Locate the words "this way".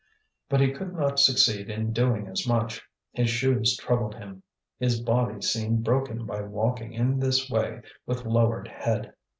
7.19-7.81